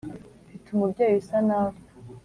[0.45, 1.71] mfite umubyeyi usa nawe-